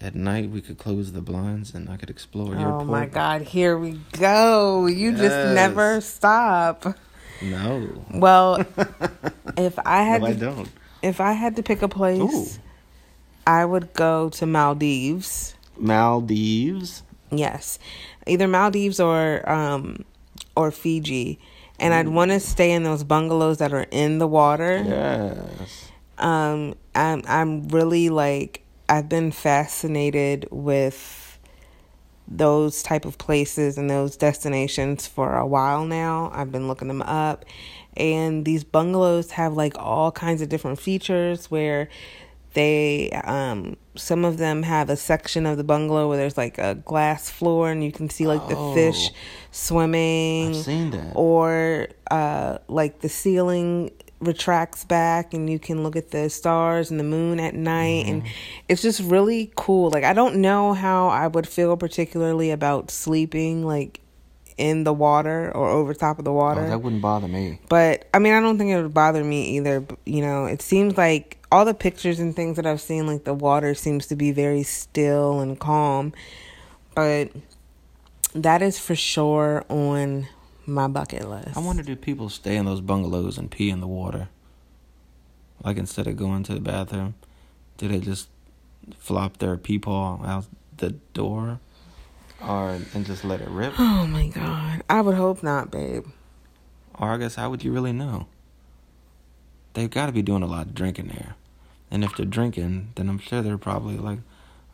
at 0.00 0.14
night 0.14 0.50
we 0.50 0.60
could 0.60 0.78
close 0.78 1.12
the 1.12 1.20
blinds 1.20 1.74
and 1.74 1.88
I 1.88 1.96
could 1.96 2.10
explore 2.10 2.54
your 2.54 2.80
Oh 2.80 2.84
my 2.84 3.06
God, 3.06 3.42
here 3.42 3.78
we 3.78 4.00
go. 4.12 4.86
You 4.86 5.12
just 5.12 5.54
never 5.54 6.00
stop. 6.00 6.96
No. 7.40 8.04
Well, 8.12 8.64
if 9.56 9.78
I 9.84 10.02
had 10.02 10.22
no, 10.22 10.28
I 10.28 10.32
to, 10.32 10.38
don't. 10.38 10.68
if 11.02 11.20
I 11.20 11.32
had 11.32 11.56
to 11.56 11.62
pick 11.62 11.82
a 11.82 11.88
place, 11.88 12.20
Ooh. 12.20 12.60
I 13.46 13.64
would 13.64 13.92
go 13.94 14.28
to 14.30 14.46
Maldives. 14.46 15.54
Maldives. 15.76 17.02
Yes, 17.30 17.78
either 18.26 18.46
Maldives 18.46 19.00
or 19.00 19.48
um 19.50 20.04
or 20.56 20.70
Fiji, 20.70 21.38
and 21.82 21.92
I'd 21.92 22.08
want 22.08 22.30
to 22.30 22.40
stay 22.40 22.70
in 22.70 22.84
those 22.84 23.02
bungalows 23.02 23.58
that 23.58 23.72
are 23.72 23.86
in 23.90 24.18
the 24.18 24.28
water. 24.28 24.82
Yes. 24.86 25.90
Um, 26.16 26.76
I'm 26.94 27.22
I'm 27.26 27.68
really 27.68 28.08
like 28.08 28.62
I've 28.88 29.08
been 29.08 29.32
fascinated 29.32 30.46
with 30.50 31.38
those 32.28 32.82
type 32.82 33.04
of 33.04 33.18
places 33.18 33.76
and 33.76 33.90
those 33.90 34.16
destinations 34.16 35.06
for 35.08 35.36
a 35.36 35.46
while 35.46 35.84
now. 35.84 36.30
I've 36.32 36.52
been 36.52 36.68
looking 36.68 36.88
them 36.88 37.02
up, 37.02 37.44
and 37.96 38.44
these 38.44 38.62
bungalows 38.62 39.32
have 39.32 39.54
like 39.54 39.76
all 39.76 40.12
kinds 40.12 40.40
of 40.40 40.48
different 40.48 40.78
features 40.78 41.50
where 41.50 41.88
they 42.54 43.10
um 43.24 43.76
some 43.94 44.24
of 44.24 44.38
them 44.38 44.62
have 44.62 44.88
a 44.90 44.96
section 44.96 45.44
of 45.46 45.56
the 45.56 45.64
bungalow 45.64 46.08
where 46.08 46.16
there's 46.16 46.36
like 46.36 46.58
a 46.58 46.74
glass 46.76 47.28
floor 47.30 47.70
and 47.70 47.82
you 47.84 47.92
can 47.92 48.08
see 48.10 48.26
like 48.26 48.46
the 48.48 48.56
fish 48.74 49.10
Oh. 49.10 49.16
swimming 49.50 50.50
I've 50.50 50.56
seen 50.56 50.90
that. 50.90 51.12
or 51.14 51.88
uh 52.10 52.58
like 52.68 53.00
the 53.00 53.08
ceiling 53.08 53.90
retracts 54.20 54.84
back 54.84 55.34
and 55.34 55.50
you 55.50 55.58
can 55.58 55.82
look 55.82 55.96
at 55.96 56.10
the 56.10 56.30
stars 56.30 56.90
and 56.90 57.00
the 57.00 57.04
moon 57.04 57.40
at 57.40 57.54
night 57.54 58.06
and 58.06 58.22
Mm-hmm. 58.22 58.32
it's 58.68 58.82
just 58.82 59.00
really 59.00 59.50
cool 59.56 59.90
like 59.90 60.04
i 60.04 60.12
don't 60.12 60.36
know 60.36 60.74
how 60.74 61.08
i 61.08 61.26
would 61.26 61.48
feel 61.48 61.76
particularly 61.76 62.50
about 62.50 62.90
sleeping 62.90 63.64
like 63.64 64.00
in 64.58 64.84
the 64.84 64.92
water 64.92 65.50
or 65.54 65.68
over 65.68 65.94
top 65.94 66.18
of 66.18 66.24
the 66.24 66.30
oh, 66.30 66.34
water 66.34 66.64
Oh, 66.64 66.68
that 66.68 66.82
wouldn't 66.82 67.02
bother 67.02 67.28
me. 67.28 67.58
but 67.68 68.08
I 68.14 68.18
mean, 68.18 68.32
I 68.34 68.40
don't 68.40 68.58
think 68.58 68.70
it 68.70 68.82
would 68.82 68.94
bother 68.94 69.22
me 69.24 69.56
either. 69.56 69.80
but, 69.80 69.98
You 70.04 70.22
know, 70.22 70.46
it 70.46 70.62
seems 70.62 70.96
like 70.96 71.38
all 71.50 71.64
the 71.64 71.74
pictures 71.74 72.18
and 72.20 72.34
things 72.34 72.56
that 72.56 72.66
I've 72.66 72.80
seen, 72.80 73.06
like 73.06 73.24
the 73.24 73.34
water 73.34 73.74
seems 73.74 74.06
to 74.08 74.16
be 74.16 74.32
very 74.32 74.62
still 74.62 75.40
and 75.40 75.58
calm. 75.58 76.12
But 76.94 77.30
that 78.34 78.62
is 78.62 78.78
for 78.78 78.94
sure 78.94 79.64
on 79.68 80.28
my 80.66 80.88
bucket 80.88 81.28
list. 81.28 81.56
I 81.56 81.60
wonder 81.60 81.82
do 81.82 81.96
people 81.96 82.28
stay 82.28 82.56
in 82.56 82.64
those 82.64 82.80
bungalows 82.80 83.36
and 83.38 83.50
pee 83.50 83.70
in 83.70 83.80
the 83.80 83.88
water? 83.88 84.28
Like 85.64 85.76
instead 85.76 86.06
of 86.06 86.16
going 86.16 86.42
to 86.44 86.54
the 86.54 86.60
bathroom, 86.60 87.14
do 87.78 87.88
they 87.88 88.00
just 88.00 88.28
flop 88.96 89.38
their 89.38 89.56
pee 89.56 89.78
paw 89.78 90.22
out 90.24 90.46
the 90.76 90.90
door, 91.14 91.60
or 92.46 92.70
and 92.94 93.06
just 93.06 93.24
let 93.24 93.40
it 93.40 93.48
rip? 93.48 93.74
Oh 93.78 94.06
my 94.06 94.28
god! 94.28 94.82
I 94.88 95.00
would 95.00 95.14
hope 95.16 95.42
not, 95.42 95.70
babe. 95.70 96.06
Or 96.98 97.10
I 97.10 97.16
guess 97.18 97.34
how 97.36 97.50
would 97.50 97.64
you 97.64 97.72
really 97.72 97.92
know? 97.92 98.26
They've 99.74 99.90
got 99.90 100.06
to 100.06 100.12
be 100.12 100.22
doing 100.22 100.42
a 100.42 100.46
lot 100.46 100.66
of 100.66 100.74
drinking 100.74 101.08
there, 101.08 101.34
and 101.90 102.04
if 102.04 102.16
they're 102.16 102.26
drinking, 102.26 102.90
then 102.96 103.08
I'm 103.08 103.18
sure 103.18 103.40
they're 103.42 103.56
probably 103.58 103.96
like, 103.96 104.18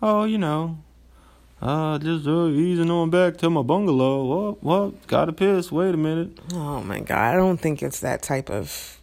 oh, 0.02 0.24
you 0.24 0.38
know, 0.38 0.78
uh, 1.62 1.98
just 1.98 2.26
uh, 2.26 2.46
easing 2.48 2.90
on 2.90 3.10
back 3.10 3.36
to 3.38 3.50
my 3.50 3.62
bungalow. 3.62 4.24
What? 4.24 4.62
What? 4.62 5.06
Gotta 5.06 5.32
piss. 5.32 5.70
Wait 5.70 5.94
a 5.94 5.96
minute. 5.96 6.38
Oh 6.52 6.82
my 6.82 7.00
god! 7.00 7.34
I 7.34 7.36
don't 7.36 7.58
think 7.58 7.82
it's 7.82 8.00
that 8.00 8.22
type 8.22 8.50
of 8.50 8.98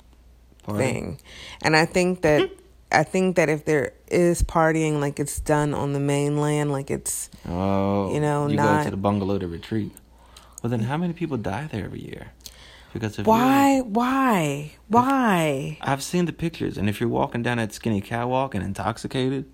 Party. 0.63 0.79
thing, 0.83 1.19
and 1.61 1.75
I 1.77 1.85
think 1.85 2.21
that 2.23 2.49
I 2.91 3.03
think 3.03 3.35
that 3.35 3.49
if 3.49 3.65
there 3.65 3.93
is 4.07 4.41
partying, 4.43 4.99
like 5.01 5.19
it's 5.19 5.39
done 5.39 5.73
on 5.73 5.93
the 5.93 5.99
mainland, 5.99 6.71
like 6.71 6.89
it's 6.91 7.29
Oh, 7.47 8.13
You 8.13 8.19
know, 8.21 8.47
you 8.47 8.55
not- 8.55 8.79
go 8.79 8.83
to 8.85 8.91
the 8.91 8.97
bungalow 8.97 9.37
to 9.39 9.47
retreat. 9.47 9.91
Well, 10.63 10.69
then 10.69 10.81
how 10.81 10.97
many 10.97 11.13
people 11.13 11.37
die 11.37 11.67
there 11.71 11.85
every 11.85 12.01
year? 12.01 12.31
Because 12.93 13.17
why, 13.19 13.81
why, 13.81 14.71
why? 14.87 15.77
I've 15.81 16.01
seen 16.01 16.25
the 16.25 16.31
pictures, 16.33 16.77
and 16.77 16.87
if 16.87 16.99
you're 17.01 17.09
walking 17.09 17.43
down 17.43 17.57
that 17.57 17.73
skinny 17.73 17.99
catwalk 17.99 18.55
and 18.55 18.63
intoxicated, 18.63 19.45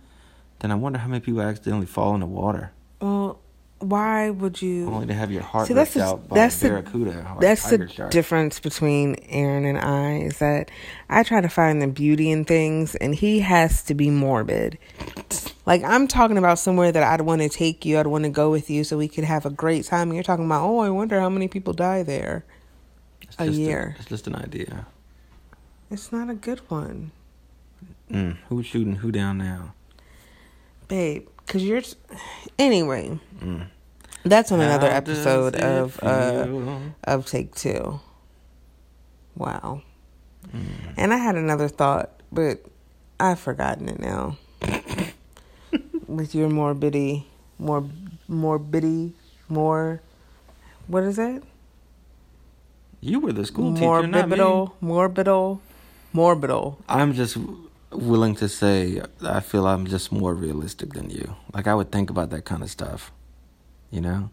then 0.59 0.71
I 0.71 0.75
wonder 0.75 0.99
how 0.99 1.07
many 1.07 1.21
people 1.21 1.41
accidentally 1.41 1.87
fall 1.87 2.13
in 2.13 2.19
the 2.19 2.27
water, 2.27 2.71
Well, 3.01 3.40
why 3.81 4.29
would 4.29 4.61
you? 4.61 4.87
only 4.87 5.07
to 5.07 5.13
have 5.13 5.31
your 5.31 5.41
heart 5.43 5.67
See, 5.67 5.73
that's 5.73 5.95
ripped 5.95 6.05
the- 6.07 6.11
out 6.13 6.27
by 6.29 6.35
that's 6.35 6.57
a 6.57 6.63
the- 6.63 6.69
barracuda 6.69 7.33
or 7.35 7.41
That's 7.41 7.71
a 7.71 7.77
the 7.77 7.87
shark. 7.87 8.11
difference 8.11 8.59
between 8.59 9.15
Aaron 9.29 9.65
and 9.65 9.77
I 9.77 10.17
is 10.19 10.37
that 10.39 10.69
I 11.09 11.23
try 11.23 11.41
to 11.41 11.49
find 11.49 11.81
the 11.81 11.87
beauty 11.87 12.31
in 12.31 12.45
things, 12.45 12.95
and 12.95 13.13
he 13.15 13.39
has 13.41 13.83
to 13.83 13.93
be 13.93 14.09
morbid. 14.09 14.77
Like 15.65 15.83
I'm 15.83 16.07
talking 16.07 16.37
about 16.37 16.59
somewhere 16.59 16.91
that 16.91 17.03
I'd 17.03 17.21
want 17.21 17.41
to 17.41 17.49
take 17.49 17.85
you, 17.85 17.99
I'd 17.99 18.07
want 18.07 18.23
to 18.23 18.29
go 18.29 18.49
with 18.51 18.69
you, 18.69 18.83
so 18.83 18.97
we 18.97 19.07
could 19.07 19.23
have 19.25 19.45
a 19.45 19.49
great 19.49 19.85
time. 19.85 20.09
And 20.09 20.15
you're 20.15 20.23
talking 20.23 20.45
about, 20.45 20.63
oh, 20.63 20.79
I 20.79 20.89
wonder 20.89 21.19
how 21.19 21.29
many 21.29 21.47
people 21.47 21.73
die 21.73 22.03
there. 22.03 22.45
It's 23.21 23.35
a 23.39 23.47
year. 23.47 23.95
it's 23.99 24.09
just 24.09 24.27
an 24.27 24.35
idea. 24.35 24.87
It's 25.89 26.11
not 26.11 26.29
a 26.29 26.33
good 26.35 26.59
one, 26.69 27.11
Mm, 28.11 28.37
who's 28.49 28.65
shooting 28.65 28.97
who 28.97 29.11
down 29.11 29.37
now? 29.37 29.73
Babe. 30.91 31.27
Cause 31.47 31.63
you're 31.63 31.81
anyway. 32.59 33.17
Mm. 33.39 33.67
That's 34.23 34.51
on 34.51 34.59
another 34.59 34.91
How 34.91 34.99
does 34.99 35.25
episode 35.25 35.55
of 35.55 36.03
uh 36.03 36.47
of 37.05 37.25
Take 37.25 37.55
Two. 37.55 37.99
Wow. 39.35 39.81
Mm. 40.53 40.93
And 40.97 41.13
I 41.13 41.17
had 41.17 41.35
another 41.35 41.69
thought, 41.69 42.21
but 42.31 42.65
I've 43.19 43.39
forgotten 43.39 43.87
it 43.87 43.99
now. 43.99 44.37
With 46.07 46.35
your 46.35 46.49
morbidity, 46.49 47.25
more 47.57 47.85
morbidity, 48.27 49.13
more. 49.47 50.01
What 50.87 51.03
is 51.03 51.17
it? 51.17 51.41
You 52.99 53.21
were 53.21 53.31
the 53.31 53.45
school 53.45 53.73
teacher, 53.73 54.07
not 54.07 54.27
me. 54.27 54.35
Morbidal, 54.37 54.73
morbidal, 54.81 55.59
morbidal. 56.13 56.77
I'm 56.89 57.13
just 57.13 57.37
willing 57.91 58.35
to 58.35 58.47
say 58.49 59.01
I 59.23 59.39
feel 59.39 59.67
I'm 59.67 59.85
just 59.85 60.11
more 60.11 60.33
realistic 60.33 60.93
than 60.93 61.09
you. 61.09 61.35
Like 61.53 61.67
I 61.67 61.75
would 61.75 61.91
think 61.91 62.09
about 62.09 62.29
that 62.31 62.45
kind 62.45 62.63
of 62.63 62.69
stuff. 62.69 63.11
You 63.89 64.01
know? 64.01 64.29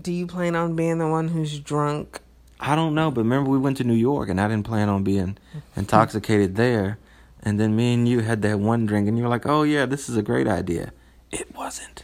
Do 0.00 0.12
you 0.12 0.26
plan 0.26 0.54
on 0.54 0.76
being 0.76 0.98
the 0.98 1.08
one 1.08 1.28
who's 1.28 1.58
drunk? 1.58 2.20
I 2.60 2.74
don't 2.74 2.94
know, 2.94 3.10
but 3.10 3.22
remember 3.22 3.50
we 3.50 3.58
went 3.58 3.76
to 3.78 3.84
New 3.84 3.94
York 3.94 4.28
and 4.28 4.40
I 4.40 4.48
didn't 4.48 4.66
plan 4.66 4.88
on 4.88 5.02
being 5.04 5.36
intoxicated 5.76 6.56
there. 6.56 6.98
And 7.42 7.60
then 7.60 7.76
me 7.76 7.94
and 7.94 8.08
you 8.08 8.20
had 8.20 8.42
that 8.42 8.58
one 8.60 8.86
drink 8.86 9.08
and 9.08 9.16
you 9.16 9.22
were 9.24 9.30
like, 9.30 9.46
"Oh 9.46 9.62
yeah, 9.62 9.86
this 9.86 10.08
is 10.08 10.16
a 10.16 10.22
great 10.22 10.48
idea." 10.48 10.92
It 11.30 11.54
wasn't. 11.54 12.02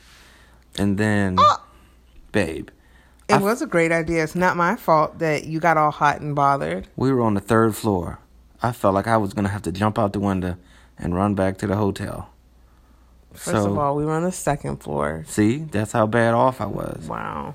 And 0.79 0.99
then 0.99 1.39
uh. 1.39 1.57
babe, 2.33 2.69
It 3.29 3.35
I- 3.35 3.39
was 3.39 3.61
a 3.63 3.67
great 3.67 3.93
idea. 3.93 4.23
It's 4.25 4.35
not 4.35 4.57
my 4.57 4.77
fault 4.77 5.19
that 5.19 5.45
you 5.45 5.59
got 5.61 5.77
all 5.77 5.91
hot 5.91 6.21
and 6.21 6.35
bothered. 6.35 6.87
we 6.97 7.13
were 7.13 7.23
on 7.23 7.35
the 7.35 7.41
third 7.41 7.75
floor. 7.77 8.19
I 8.63 8.73
felt 8.73 8.95
like 8.95 9.07
I 9.07 9.17
was 9.17 9.33
going 9.33 9.45
to 9.45 9.51
have 9.51 9.63
to 9.63 9.73
jump 9.73 9.99
out 9.99 10.13
the 10.13 10.21
window 10.21 10.57
and 10.99 11.15
run 11.15 11.35
back 11.35 11.59
to 11.59 11.67
the 11.67 11.77
hotel. 11.77 12.31
First 13.33 13.63
so, 13.63 13.71
of 13.73 13.79
all, 13.79 13.97
we 13.97 14.05
were 14.05 14.13
on 14.13 14.25
the 14.25 14.33
second 14.33 14.79
floor. 14.79 15.25
see, 15.27 15.59
that's 15.59 15.93
how 15.93 16.07
bad 16.07 16.35
off 16.35 16.61
I 16.61 16.67
was. 16.67 17.07
Wow. 17.09 17.55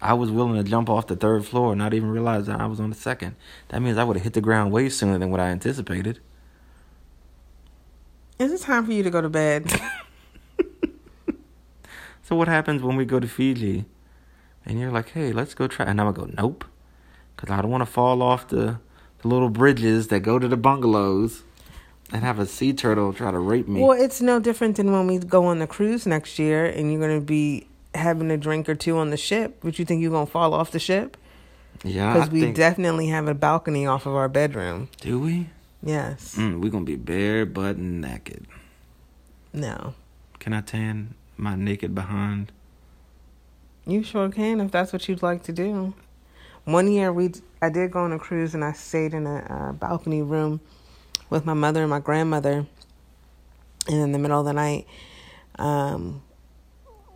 I 0.00 0.14
was 0.14 0.30
willing 0.30 0.62
to 0.62 0.68
jump 0.68 0.90
off 0.90 1.06
the 1.06 1.16
third 1.16 1.46
floor, 1.46 1.74
not 1.74 1.94
even 1.94 2.10
realize 2.10 2.46
that 2.46 2.60
I 2.60 2.66
was 2.66 2.80
on 2.80 2.90
the 2.90 2.96
second. 2.96 3.36
That 3.68 3.80
means 3.80 3.98
I 3.98 4.04
would 4.04 4.16
have 4.16 4.24
hit 4.24 4.34
the 4.34 4.40
ground 4.40 4.72
way 4.72 4.88
sooner 4.88 5.18
than 5.18 5.30
what 5.30 5.40
I 5.40 5.46
anticipated. 5.46 6.20
Is 8.38 8.52
it 8.52 8.60
time 8.60 8.84
for 8.84 8.92
you 8.92 9.02
to 9.02 9.10
go 9.10 9.20
to 9.20 9.28
bed? 9.28 9.72
So 12.32 12.36
what 12.36 12.48
happens 12.48 12.82
when 12.82 12.96
we 12.96 13.04
go 13.04 13.20
to 13.20 13.28
Fiji, 13.28 13.84
and 14.64 14.80
you're 14.80 14.90
like, 14.90 15.10
"Hey, 15.10 15.32
let's 15.32 15.52
go 15.52 15.66
try," 15.66 15.84
and 15.84 16.00
I'm 16.00 16.12
gonna 16.12 16.28
go, 16.28 16.34
"Nope," 16.42 16.64
because 17.36 17.50
I 17.50 17.60
don't 17.60 17.70
want 17.70 17.82
to 17.82 17.92
fall 17.92 18.22
off 18.22 18.48
the, 18.48 18.78
the 19.22 19.28
little 19.28 19.48
bridges 19.48 20.08
that 20.08 20.20
go 20.20 20.38
to 20.38 20.46
the 20.48 20.56
bungalows, 20.56 21.42
and 22.12 22.22
have 22.22 22.38
a 22.38 22.46
sea 22.46 22.72
turtle 22.74 23.12
try 23.12 23.30
to 23.30 23.38
rape 23.38 23.66
me. 23.68 23.80
Well, 23.80 23.98
it's 23.98 24.20
no 24.20 24.38
different 24.38 24.76
than 24.76 24.92
when 24.92 25.06
we 25.06 25.18
go 25.18 25.46
on 25.46 25.58
the 25.60 25.66
cruise 25.66 26.06
next 26.06 26.38
year 26.38 26.66
and 26.66 26.90
you're 26.92 27.00
going 27.00 27.18
to 27.18 27.24
be 27.24 27.66
having 27.94 28.30
a 28.30 28.36
drink 28.36 28.68
or 28.68 28.74
two 28.74 28.98
on 28.98 29.08
the 29.10 29.16
ship. 29.16 29.64
Would 29.64 29.78
you 29.78 29.84
think 29.86 30.02
you're 30.02 30.10
going 30.10 30.26
to 30.26 30.30
fall 30.32 30.52
off 30.52 30.72
the 30.72 30.78
ship? 30.78 31.16
yeah, 31.84 32.12
Because 32.12 32.28
we 32.30 32.40
think. 32.42 32.56
definitely 32.56 33.06
have 33.08 33.28
a 33.28 33.34
balcony 33.34 33.86
off 33.86 34.04
of 34.04 34.14
our 34.14 34.28
bedroom. 34.28 34.88
do 35.00 35.18
we? 35.20 35.48
Yes. 35.82 36.36
Mm, 36.36 36.60
we're 36.60 36.70
gonna 36.70 36.84
be 36.84 36.94
bare 36.94 37.44
butt 37.44 37.76
naked. 37.76 38.46
No. 39.52 39.94
Can 40.38 40.52
I 40.52 40.60
tan 40.60 41.14
my 41.36 41.56
naked 41.56 41.92
behind? 41.92 42.52
You 43.84 44.04
sure 44.04 44.28
can 44.28 44.60
if 44.60 44.70
that's 44.70 44.92
what 44.92 45.08
you'd 45.08 45.22
like 45.22 45.42
to 45.44 45.52
do. 45.52 45.94
One 46.64 46.90
year 46.90 47.12
we 47.12 47.32
I 47.60 47.68
did 47.68 47.90
go 47.90 48.00
on 48.00 48.12
a 48.12 48.18
cruise 48.18 48.54
and 48.54 48.64
I 48.64 48.72
stayed 48.72 49.14
in 49.14 49.26
a 49.26 49.38
uh, 49.38 49.72
balcony 49.72 50.22
room 50.22 50.60
with 51.30 51.44
my 51.44 51.54
mother 51.54 51.80
and 51.82 51.90
my 51.90 52.00
grandmother. 52.00 52.66
And 53.88 53.96
in 53.96 54.12
the 54.12 54.18
middle 54.18 54.38
of 54.38 54.46
the 54.46 54.52
night, 54.52 54.86
um, 55.58 56.22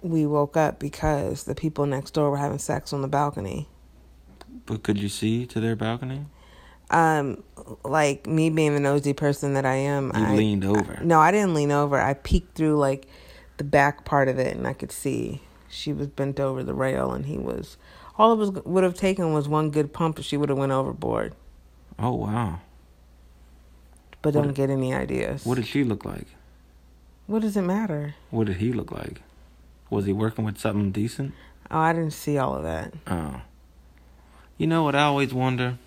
we 0.03 0.27
woke 0.27 0.57
up 0.57 0.79
because 0.79 1.45
the 1.45 1.55
people 1.55 1.87
next 1.87 2.13
door 2.13 2.31
were 2.31 2.37
having 2.37 2.59
sex 2.59 2.93
on 2.93 3.03
the 3.03 3.09
balcony. 3.09 3.69
But 4.67 4.83
could 4.83 4.99
you 4.99 5.09
see 5.09 5.47
to 5.47 5.61
their 5.61 5.77
balcony? 5.77 6.27
Um, 6.91 7.43
like 7.85 8.27
me 8.27 8.51
being 8.51 8.75
the 8.75 8.81
nosy 8.81 9.13
person 9.13 9.55
that 9.55 9.67
I 9.67 9.75
am, 9.75 10.13
You 10.15 10.25
I 10.25 10.35
leaned 10.35 10.65
over. 10.65 11.01
No, 11.03 11.21
I 11.21 11.31
didn't 11.31 11.55
lean 11.55 11.73
over. 11.73 12.01
I 12.01 12.15
peeked 12.15 12.57
through 12.57 12.79
like 12.79 13.07
the 13.57 13.65
back 13.65 14.05
part 14.05 14.29
of 14.29 14.39
it, 14.39 14.57
and 14.57 14.67
I 14.67 14.73
could 14.73 14.93
see 14.93 15.43
she 15.69 15.93
was 15.93 16.09
bent 16.09 16.39
over 16.39 16.63
the 16.63 16.75
rail, 16.75 17.13
and 17.13 17.27
he 17.27 17.39
was. 17.39 17.77
All 18.19 18.33
it 18.33 18.37
was 18.37 18.51
would 18.65 18.85
have 18.85 18.95
taken 18.95 19.33
was 19.33 19.49
one 19.49 19.71
good 19.71 19.93
pump, 19.93 20.17
and 20.17 20.25
she 20.25 20.37
would 20.37 20.49
have 20.49 20.59
went 20.59 20.73
overboard. 20.73 21.35
Oh 21.99 22.15
wow. 22.15 22.61
But 24.23 24.35
What 24.35 24.41
don't 24.43 24.47
did- 24.49 24.57
get 24.57 24.71
any 24.71 24.95
ideas. 24.95 25.45
What 25.45 25.57
did 25.57 25.67
she 25.67 25.85
look 25.85 26.05
like? 26.05 26.27
what 27.27 27.43
does 27.43 27.57
it 27.57 27.63
matter? 27.63 28.15
What 28.31 28.47
did 28.47 28.59
he 28.59 28.73
look 28.73 28.93
like? 28.93 29.21
Was 29.91 30.07
he 30.07 30.13
working 30.13 30.45
with 30.45 30.59
something 30.59 30.93
decent? 30.93 31.35
Oh, 31.71 31.79
I 31.81 31.93
didn't 31.93 32.13
see 32.13 32.39
all 32.39 32.55
of 32.55 32.63
that. 32.63 32.95
Oh. 33.09 33.41
You 34.59 34.67
know 34.69 34.85
what 34.85 34.95
I 34.95 35.03
always 35.03 35.35
wonder? 35.35 35.79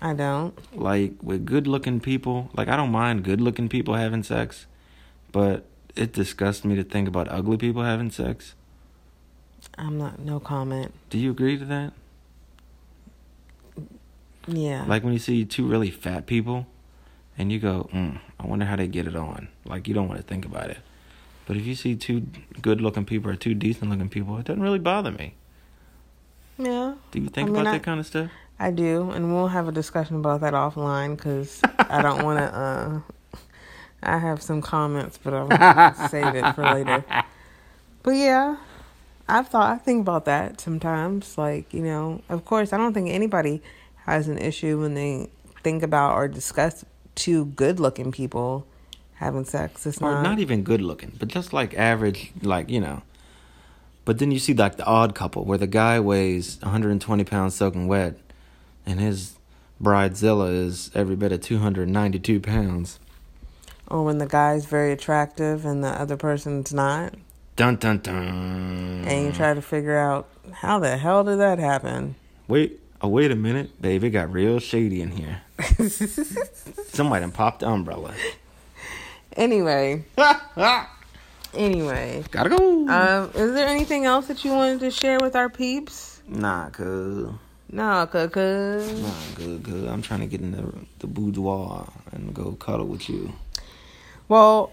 I 0.00 0.12
don't. 0.12 0.54
Like 0.76 1.14
with 1.22 1.46
good 1.46 1.66
looking 1.66 2.00
people, 2.00 2.50
like 2.54 2.68
I 2.68 2.76
don't 2.76 2.92
mind 2.92 3.24
good 3.24 3.40
looking 3.40 3.68
people 3.70 3.94
having 3.94 4.22
sex, 4.22 4.66
but 5.32 5.64
it 5.96 6.12
disgusts 6.12 6.64
me 6.64 6.74
to 6.76 6.84
think 6.84 7.08
about 7.08 7.28
ugly 7.30 7.56
people 7.56 7.82
having 7.82 8.10
sex. 8.10 8.54
I'm 9.76 9.98
not. 9.98 10.18
No 10.20 10.40
comment. 10.40 10.92
Do 11.10 11.18
you 11.18 11.30
agree 11.30 11.58
to 11.58 11.64
that? 11.66 11.92
Yeah. 14.46 14.84
Like 14.86 15.02
when 15.04 15.12
you 15.12 15.18
see 15.18 15.44
two 15.44 15.66
really 15.66 15.90
fat 15.90 16.26
people 16.26 16.66
and 17.38 17.50
you 17.50 17.58
go, 17.58 17.88
mm, 17.92 18.20
I 18.38 18.46
wonder 18.46 18.64
how 18.66 18.76
they 18.76 18.86
get 18.86 19.06
it 19.06 19.16
on. 19.16 19.48
Like 19.64 19.88
you 19.88 19.94
don't 19.94 20.08
want 20.08 20.20
to 20.20 20.26
think 20.26 20.44
about 20.44 20.70
it. 20.70 20.78
But 21.46 21.56
if 21.56 21.66
you 21.66 21.74
see 21.74 21.94
two 21.96 22.26
good 22.62 22.80
looking 22.80 23.04
people 23.04 23.30
or 23.30 23.36
two 23.36 23.54
decent 23.54 23.90
looking 23.90 24.08
people, 24.08 24.36
it 24.38 24.44
doesn't 24.46 24.62
really 24.62 24.78
bother 24.78 25.10
me. 25.12 25.34
yeah. 26.58 26.94
Do 27.10 27.20
you 27.20 27.28
think 27.28 27.48
I 27.48 27.52
mean, 27.52 27.60
about 27.60 27.66
I- 27.68 27.72
that 27.78 27.82
kind 27.82 28.00
of 28.00 28.06
stuff? 28.06 28.30
I 28.56 28.70
do, 28.70 29.10
and 29.10 29.34
we'll 29.34 29.48
have 29.48 29.66
a 29.66 29.72
discussion 29.72 30.14
about 30.14 30.40
that 30.42 30.54
offline 30.54 31.16
because 31.16 31.60
I 31.78 32.00
don't 32.02 32.22
want 32.24 32.38
to. 32.38 33.02
Uh, 33.34 33.40
I 34.06 34.18
have 34.18 34.42
some 34.42 34.60
comments, 34.60 35.18
but 35.22 35.32
I'll 35.32 36.08
save 36.10 36.34
it 36.34 36.52
for 36.54 36.62
later. 36.62 37.02
But 38.02 38.10
yeah, 38.12 38.56
I've 39.28 39.48
thought. 39.48 39.72
I 39.72 39.78
think 39.78 40.02
about 40.02 40.24
that 40.26 40.60
sometimes. 40.60 41.38
Like 41.38 41.72
you 41.72 41.82
know, 41.82 42.22
of 42.28 42.44
course, 42.44 42.72
I 42.72 42.76
don't 42.76 42.92
think 42.94 43.10
anybody 43.10 43.62
has 44.06 44.28
an 44.28 44.38
issue 44.38 44.80
when 44.80 44.94
they 44.94 45.28
think 45.62 45.82
about 45.82 46.14
or 46.14 46.28
discuss 46.28 46.84
two 47.14 47.46
good-looking 47.46 48.12
people 48.12 48.66
having 49.14 49.44
sex. 49.44 49.86
It's 49.86 50.00
Or 50.00 50.12
not. 50.12 50.22
not 50.22 50.38
even 50.40 50.62
good 50.62 50.82
looking, 50.82 51.12
but 51.18 51.28
just 51.28 51.52
like 51.52 51.74
average, 51.74 52.32
like, 52.42 52.68
you 52.68 52.80
know, 52.80 53.02
But 54.04 54.18
then 54.18 54.30
you 54.30 54.38
see 54.38 54.52
like 54.52 54.76
the 54.76 54.84
odd 54.84 55.14
couple 55.14 55.44
where 55.46 55.56
the 55.56 55.66
guy 55.66 55.98
weighs 55.98 56.58
120 56.60 57.24
pounds 57.24 57.54
soaking 57.54 57.88
wet, 57.88 58.18
and 58.84 59.00
his 59.00 59.36
bridezilla 59.82 60.52
is 60.52 60.90
every 60.94 61.16
bit 61.16 61.32
of 61.32 61.40
292 61.40 62.40
pounds. 62.40 62.98
Or 63.88 64.04
when 64.04 64.18
the 64.18 64.26
guy's 64.26 64.66
very 64.66 64.92
attractive 64.92 65.64
and 65.64 65.82
the 65.82 65.88
other 65.88 66.16
person's 66.16 66.72
not. 66.72 67.14
Dun 67.56 67.76
dun 67.76 67.98
dun. 67.98 69.04
And 69.06 69.26
you 69.26 69.32
try 69.32 69.54
to 69.54 69.62
figure 69.62 69.96
out 69.96 70.28
how 70.52 70.78
the 70.80 70.96
hell 70.96 71.22
did 71.24 71.38
that 71.38 71.58
happen? 71.58 72.16
Wait, 72.48 72.80
oh 73.00 73.08
wait 73.08 73.30
a 73.30 73.36
minute, 73.36 73.80
babe. 73.80 74.02
It 74.04 74.10
got 74.10 74.32
real 74.32 74.58
shady 74.58 75.00
in 75.00 75.12
here. 75.12 75.42
Somebody 76.88 77.20
done 77.22 77.30
popped 77.32 77.60
the 77.60 77.68
umbrella. 77.68 78.12
Anyway, 79.36 80.04
anyway, 81.54 82.24
Gotta 82.30 82.50
go. 82.50 82.88
um, 82.88 83.30
is 83.34 83.52
there 83.54 83.66
anything 83.68 84.04
else 84.04 84.26
that 84.28 84.44
you 84.44 84.52
wanted 84.52 84.80
to 84.80 84.90
share 84.90 85.18
with 85.20 85.34
our 85.36 85.48
peeps? 85.48 86.20
nah, 86.28 86.70
cuz. 86.70 87.28
No, 87.70 88.06
cuz. 88.06 89.00
Nah, 89.02 89.10
good, 89.36 89.62
good. 89.64 89.88
I'm 89.88 90.02
trying 90.02 90.20
to 90.20 90.26
get 90.26 90.40
in 90.40 90.52
the, 90.52 90.72
the 91.00 91.06
boudoir 91.08 91.88
and 92.12 92.32
go 92.32 92.52
cuddle 92.52 92.86
with 92.86 93.08
you. 93.08 93.32
Well, 94.28 94.72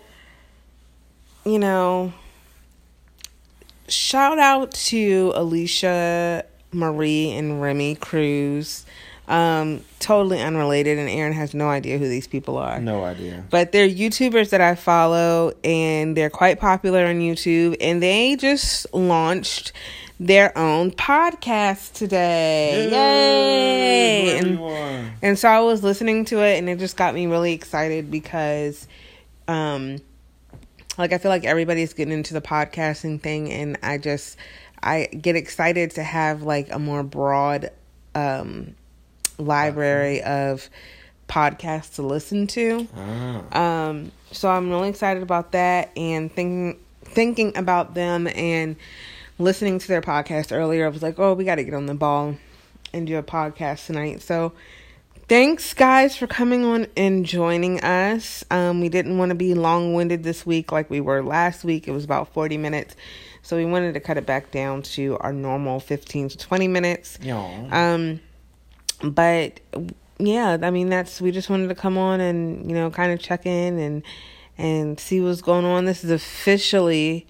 you 1.44 1.58
know, 1.58 2.14
shout 3.88 4.40
out 4.40 4.72
to 4.72 5.34
Alicia 5.36 6.46
Marie 6.72 7.32
and 7.32 7.62
Remy 7.62 7.96
Cruz. 7.96 8.86
Um, 9.28 9.82
totally 10.00 10.42
unrelated, 10.42 10.98
and 10.98 11.10
Aaron 11.10 11.32
has 11.32 11.54
no 11.54 11.70
idea 11.70 11.98
who 11.98 12.10
these 12.10 12.28
people 12.28 12.58
are. 12.58 12.82
No 12.82 13.04
idea. 13.06 13.46
But 13.50 13.72
they're 13.72 13.88
YouTubers 13.88 14.50
that 14.50 14.60
I 14.60 14.76
follow, 14.76 15.54
and 15.64 16.18
they're 16.18 16.30
quite 16.30 16.60
popular 16.60 17.06
on 17.06 17.20
YouTube. 17.20 17.78
And 17.80 18.04
they 18.04 18.36
just 18.36 18.94
launched 18.94 19.72
their 20.20 20.56
own 20.58 20.92
podcast 20.92 21.94
today. 21.94 22.90
Yay! 22.92 24.38
And, 24.38 25.14
and 25.22 25.40
so 25.40 25.48
I 25.48 25.62
was 25.62 25.82
listening 25.82 26.26
to 26.26 26.40
it, 26.42 26.58
and 26.58 26.68
it 26.68 26.78
just 26.78 26.98
got 26.98 27.16
me 27.16 27.28
really 27.28 27.54
excited 27.54 28.12
because, 28.12 28.86
um, 29.48 29.98
like 31.02 31.14
I 31.14 31.18
feel 31.18 31.30
like 31.30 31.46
everybody's 31.46 31.94
getting 31.94 32.14
into 32.14 32.34
the 32.34 32.42
podcasting 32.42 33.22
thing, 33.22 33.52
and 33.52 33.78
I 33.84 33.98
just 33.98 34.38
I 34.82 35.06
get 35.06 35.36
excited 35.36 35.92
to 35.92 36.04
have 36.04 36.44
like 36.44 36.72
a 36.72 36.80
more 36.80 37.04
broad 37.04 37.72
um 38.16 38.76
library 39.38 40.22
of 40.22 40.70
podcasts 41.28 41.96
to 41.96 42.02
listen 42.02 42.46
to. 42.46 42.88
Ah. 42.96 43.88
Um, 43.88 44.12
so 44.32 44.50
I'm 44.50 44.70
really 44.70 44.90
excited 44.90 45.24
about 45.24 45.54
that 45.54 45.92
and 45.98 46.32
thinking 46.32 46.80
thinking 47.04 47.58
about 47.58 47.94
them 47.94 48.28
and 48.28 48.76
listening 49.40 49.80
to 49.80 49.88
their 49.88 50.02
podcast 50.02 50.56
earlier. 50.56 50.86
I 50.86 50.90
was 50.90 51.02
like, 51.02 51.20
oh, 51.20 51.34
we 51.34 51.44
got 51.44 51.56
to 51.56 51.64
get 51.64 51.74
on 51.74 51.86
the 51.86 51.94
ball 51.94 52.36
and 52.94 53.08
do 53.08 53.18
a 53.18 53.24
podcast 53.24 53.88
tonight. 53.88 54.22
So 54.22 54.54
thanks 55.32 55.74
guys 55.74 56.18
for 56.18 56.28
coming 56.28 56.66
on 56.66 56.86
and 56.98 57.26
joining 57.26 57.80
us. 57.80 58.44
Um, 58.52 58.82
we 58.82 58.90
didn't 58.90 59.18
want 59.18 59.30
to 59.30 59.36
be 59.36 59.54
long 59.54 59.94
winded 59.94 60.24
this 60.24 60.46
week 60.46 60.74
like 60.74 60.90
we 60.90 61.00
were 61.00 61.24
last 61.24 61.64
week. 61.64 61.88
It 61.88 61.92
was 61.92 62.04
about 62.04 62.34
40 62.34 62.58
minutes. 62.58 62.98
So 63.42 63.56
we 63.56 63.64
wanted 63.64 63.94
to 63.94 64.02
cut 64.02 64.18
it 64.18 64.26
back 64.26 64.52
down 64.52 64.82
to 64.82 65.18
our 65.22 65.32
normal 65.32 65.80
15 65.80 66.28
to 66.28 66.38
20 66.38 66.68
minutes. 66.68 67.18
Yo. 67.22 67.38
Um, 67.72 68.20
but 69.02 69.62
yeah, 70.20 70.58
I 70.62 70.70
mean 70.70 70.90
that's 70.90 71.22
we 71.22 71.32
just 71.32 71.50
wanted 71.50 71.70
to 71.70 71.76
come 71.76 71.98
on 71.98 72.20
and 72.20 72.70
you 72.70 72.76
know 72.76 72.92
kind 72.92 73.14
of 73.14 73.22
check 73.22 73.46
in 73.46 73.80
and 73.80 74.04
and 74.58 75.00
see 75.00 75.22
what's 75.22 75.42
going 75.42 75.64
on. 75.64 75.86
This 75.86 76.04
is 76.04 76.12
officially, 76.12 77.26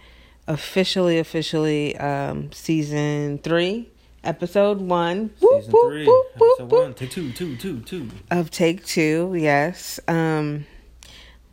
officially, 0.47 1.19
officially 1.19 1.95
um 1.97 2.51
season 2.51 3.37
three, 3.43 3.91
episode 4.23 4.79
one. 4.79 5.31
Season 5.39 5.71
whoop, 5.71 5.91
three. 5.91 6.05
whoop, 6.05 6.25
Episode 6.35 6.71
whoop, 6.71 6.83
one. 6.83 6.93
Take 6.93 7.11
two, 7.11 7.31
two, 7.31 7.55
two, 7.57 7.79
two. 7.81 8.09
Of 8.29 8.51
take 8.51 8.85
two, 8.85 9.33
yes. 9.37 9.99
Um, 10.07 10.65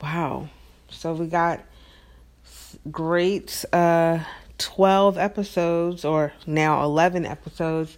wow. 0.02 0.48
So 0.90 1.14
we 1.14 1.26
got 1.26 1.64
great 2.90 3.64
uh 3.72 4.18
12 4.58 5.18
episodes 5.18 6.04
or 6.04 6.32
now 6.46 6.82
11 6.82 7.24
episodes 7.24 7.96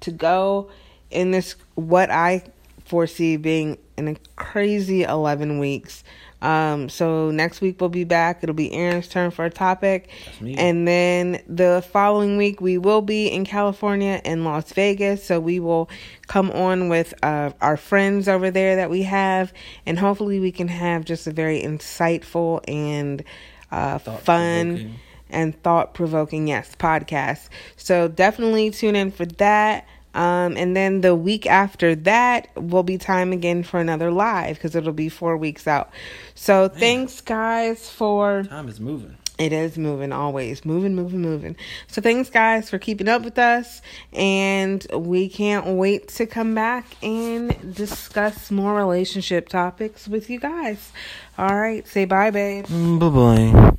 to 0.00 0.10
go 0.10 0.70
in 1.10 1.30
this 1.30 1.54
what 1.74 2.10
I 2.10 2.42
foresee 2.84 3.36
being 3.36 3.78
in 3.96 4.08
a 4.08 4.16
crazy 4.36 5.04
11 5.04 5.58
weeks. 5.58 6.02
Um 6.42 6.88
so 6.88 7.30
next 7.30 7.60
week 7.60 7.80
we'll 7.80 7.88
be 7.88 8.04
back. 8.04 8.40
It'll 8.42 8.54
be 8.54 8.72
Aaron's 8.72 9.08
turn 9.08 9.30
for 9.30 9.44
a 9.44 9.50
topic. 9.50 10.10
That's 10.26 10.40
me. 10.40 10.54
And 10.56 10.86
then 10.86 11.42
the 11.46 11.82
following 11.92 12.36
week 12.36 12.60
we 12.60 12.76
will 12.76 13.00
be 13.02 13.28
in 13.28 13.46
California 13.46 14.20
and 14.24 14.44
Las 14.44 14.72
Vegas. 14.72 15.24
So 15.24 15.40
we 15.40 15.60
will 15.60 15.88
come 16.26 16.50
on 16.50 16.88
with 16.88 17.14
uh, 17.22 17.52
our 17.60 17.76
friends 17.76 18.28
over 18.28 18.50
there 18.50 18.76
that 18.76 18.90
we 18.90 19.04
have 19.04 19.52
and 19.86 19.98
hopefully 19.98 20.40
we 20.40 20.52
can 20.52 20.68
have 20.68 21.04
just 21.04 21.26
a 21.26 21.32
very 21.32 21.62
insightful 21.62 22.60
and 22.68 23.24
uh, 23.70 23.98
fun 23.98 24.98
and 25.32 25.60
thought 25.62 25.94
provoking, 25.94 26.46
yes, 26.46 26.76
podcast. 26.78 27.48
So 27.76 28.06
definitely 28.06 28.70
tune 28.70 28.94
in 28.94 29.10
for 29.10 29.24
that. 29.26 29.86
Um, 30.14 30.56
and 30.56 30.76
then 30.76 31.00
the 31.00 31.14
week 31.14 31.46
after 31.46 31.94
that 31.94 32.48
will 32.56 32.82
be 32.82 32.98
time 32.98 33.32
again 33.32 33.62
for 33.62 33.80
another 33.80 34.10
live 34.10 34.56
because 34.56 34.74
it'll 34.74 34.92
be 34.92 35.08
four 35.08 35.36
weeks 35.36 35.66
out. 35.66 35.90
So 36.34 36.68
thanks, 36.68 37.20
guys, 37.20 37.88
for 37.88 38.42
Time 38.44 38.68
is 38.68 38.78
moving. 38.78 39.16
it 39.38 39.52
is 39.52 39.78
moving 39.78 40.12
always 40.12 40.64
moving, 40.66 40.94
moving, 40.94 41.20
moving. 41.22 41.56
So 41.88 42.02
thanks, 42.02 42.28
guys, 42.28 42.68
for 42.68 42.78
keeping 42.78 43.08
up 43.08 43.22
with 43.22 43.38
us, 43.38 43.80
and 44.12 44.86
we 44.94 45.28
can't 45.28 45.66
wait 45.76 46.08
to 46.08 46.26
come 46.26 46.54
back 46.54 46.84
and 47.02 47.74
discuss 47.74 48.50
more 48.50 48.74
relationship 48.74 49.48
topics 49.48 50.06
with 50.06 50.28
you 50.28 50.38
guys. 50.38 50.92
All 51.38 51.54
right, 51.54 51.86
say 51.88 52.04
bye, 52.04 52.30
babe. 52.30 52.66
Bye 52.68 53.08
bye. 53.08 53.72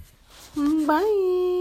Bye. 0.88 1.60